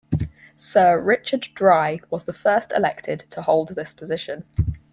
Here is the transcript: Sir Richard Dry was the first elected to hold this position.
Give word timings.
Sir 0.57 0.99
Richard 0.99 1.41
Dry 1.53 1.99
was 2.09 2.25
the 2.25 2.33
first 2.33 2.73
elected 2.75 3.19
to 3.29 3.43
hold 3.43 3.75
this 3.75 3.93
position. 3.93 4.45